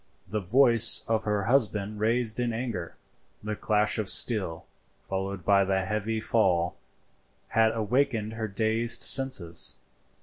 [0.27, 2.95] The voice of her husband raised in anger,
[3.43, 4.65] the clash of steel,
[5.07, 6.75] followed by the heavy fall,
[7.49, 9.75] had awakened her dazed senses.